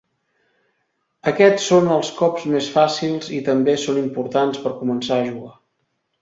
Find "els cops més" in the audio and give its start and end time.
1.95-2.69